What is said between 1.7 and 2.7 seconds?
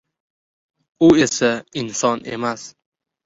inson emas!